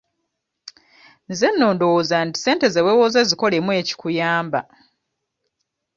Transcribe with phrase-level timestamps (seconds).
[1.29, 4.61] Nze nno ndowooza nti ssente ze weewoze zikolemu ekikuyamba.